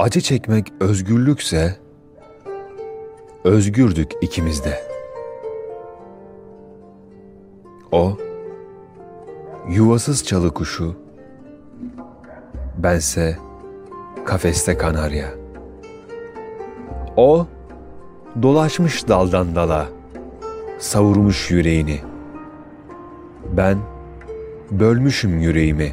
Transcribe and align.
Acı 0.00 0.20
çekmek 0.20 0.72
özgürlükse 0.80 1.76
özgürdük 3.44 4.12
ikimiz 4.20 4.64
de. 4.64 4.82
O 7.92 8.18
yuvasız 9.68 10.24
çalı 10.24 10.54
kuşu, 10.54 10.96
bense 12.78 13.38
kafeste 14.24 14.76
kanarya. 14.76 15.28
O 17.16 17.46
dolaşmış 18.42 19.08
daldan 19.08 19.54
dala, 19.54 19.88
savurmuş 20.78 21.50
yüreğini. 21.50 22.09
Ben 23.60 23.78
bölmüşüm 24.70 25.38
yüreğimi 25.38 25.92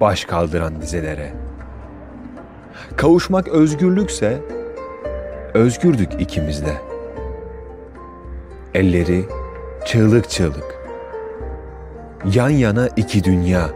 baş 0.00 0.24
kaldıran 0.24 0.82
dizelere. 0.82 1.32
Kavuşmak 2.96 3.48
özgürlükse 3.48 4.40
özgürdük 5.54 6.20
ikimiz 6.20 6.66
de. 6.66 6.74
Elleri 8.74 9.24
çığlık 9.86 10.30
çığlık. 10.30 10.64
Yan 12.34 12.50
yana 12.50 12.88
iki 12.96 13.24
dünya. 13.24 13.70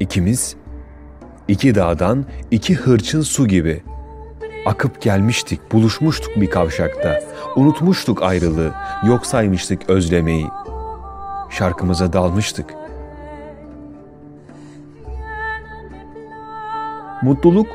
İkimiz 0.00 0.56
iki 1.48 1.74
dağdan 1.74 2.24
iki 2.50 2.74
hırçın 2.74 3.20
su 3.20 3.48
gibi 3.48 3.82
akıp 4.66 5.00
gelmiştik, 5.00 5.72
buluşmuştuk 5.72 6.36
bir 6.36 6.50
kavşakta. 6.50 7.20
Unutmuştuk 7.56 8.22
ayrılığı, 8.22 8.72
yok 9.06 9.26
saymıştık 9.26 9.90
özlemeyi. 9.90 10.46
Şarkımıza 11.50 12.12
dalmıştık. 12.12 12.74
Mutluluk 17.22 17.66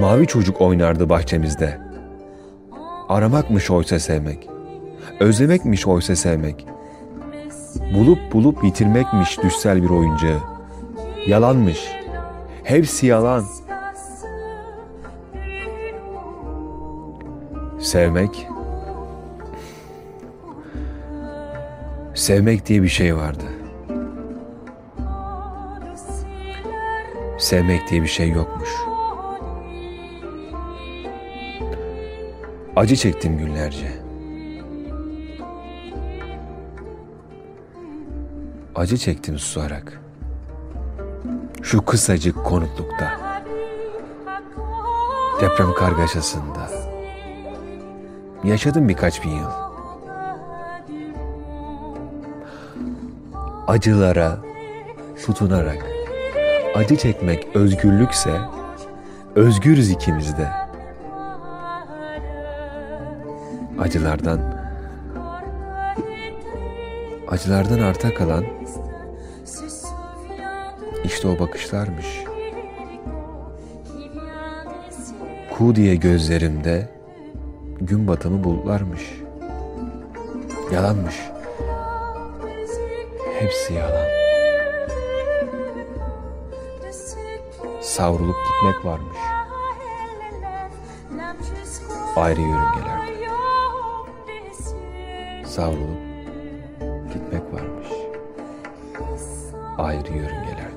mavi 0.00 0.26
çocuk 0.26 0.60
oynardı 0.60 1.08
bahçemizde. 1.08 1.80
Aramakmış 3.08 3.70
oysa 3.70 3.98
sevmek. 3.98 4.48
Özlemekmiş 5.20 5.86
oysa 5.86 6.16
sevmek. 6.16 6.66
Bulup 7.94 8.32
bulup 8.32 8.64
yitirmekmiş 8.64 9.42
düşsel 9.42 9.82
bir 9.82 9.90
oyuncağı. 9.90 10.38
Yalanmış. 11.26 11.88
Hepsi 12.64 13.06
yalan. 13.06 13.44
Sevmek 17.84 18.48
Sevmek 22.14 22.66
diye 22.66 22.82
bir 22.82 22.88
şey 22.88 23.16
vardı. 23.16 23.44
Sevmek 27.38 27.90
diye 27.90 28.02
bir 28.02 28.06
şey 28.06 28.30
yokmuş. 28.30 28.68
Acı 32.76 32.96
çektim 32.96 33.38
günlerce. 33.38 33.92
Acı 38.74 38.96
çektim 38.96 39.38
susarak. 39.38 40.00
Şu 41.62 41.84
kısacık 41.84 42.44
konutlukta. 42.44 43.20
Deprem 45.40 45.74
kargaşasında. 45.74 46.73
Yaşadım 48.44 48.88
birkaç 48.88 49.24
bin 49.24 49.30
yıl. 49.30 49.50
Acılara 53.66 54.38
tutunarak 55.26 55.86
acı 56.74 56.96
çekmek 56.96 57.56
özgürlükse 57.56 58.40
özgürüz 59.34 59.90
ikimiz 59.90 60.38
de. 60.38 60.48
Acılardan 63.78 64.40
acılardan 67.28 67.78
arta 67.78 68.14
kalan 68.14 68.44
işte 71.04 71.28
o 71.28 71.38
bakışlarmış. 71.38 72.06
Ku 75.50 75.74
diye 75.74 75.96
gözlerimde 75.96 76.93
gün 77.86 78.08
batımı 78.08 78.44
bulutlarmış. 78.44 79.02
Yalanmış. 80.72 81.14
Hepsi 83.38 83.74
yalan. 83.74 84.06
Savrulup 87.80 88.36
gitmek 88.46 88.84
varmış. 88.84 89.16
Ayrı 92.16 92.40
yörüngelerde. 92.40 93.28
Savrulup 95.46 95.98
gitmek 97.12 97.42
varmış. 97.52 97.88
Ayrı 99.78 100.12
yörüngelerde. 100.12 100.73